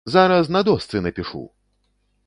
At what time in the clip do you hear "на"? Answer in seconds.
0.55-0.61